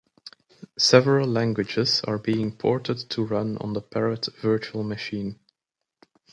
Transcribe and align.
Several 0.79 1.27
languages 1.27 2.01
are 2.07 2.17
being 2.17 2.57
ported 2.57 2.97
to 3.11 3.23
run 3.23 3.59
on 3.59 3.73
the 3.73 3.83
Parrot 3.83 4.27
virtual 4.41 4.81
machine. 4.83 5.37